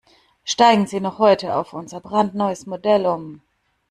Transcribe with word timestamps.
Steigen 0.43 0.87
Sie 0.87 0.99
noch 0.99 1.19
heute 1.19 1.55
auf 1.55 1.73
unser 1.73 1.99
brandneues 1.99 2.65
Modell 2.65 3.05
um! 3.05 3.43